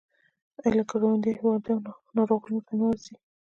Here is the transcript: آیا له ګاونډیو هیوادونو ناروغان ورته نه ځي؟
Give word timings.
آیا 0.59 0.69
له 0.77 0.83
ګاونډیو 0.89 1.37
هیوادونو 1.39 1.91
ناروغان 2.15 2.51
ورته 2.55 2.73
نه 2.79 2.87
ځي؟ 3.03 3.15